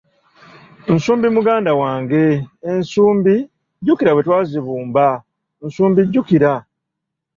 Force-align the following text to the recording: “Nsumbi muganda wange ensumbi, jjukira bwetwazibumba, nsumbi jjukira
“Nsumbi 0.95 1.27
muganda 1.35 1.71
wange 1.81 2.23
ensumbi, 2.71 3.35
jjukira 3.81 4.11
bwetwazibumba, 4.13 5.05
nsumbi 5.65 5.99
jjukira 6.07 6.51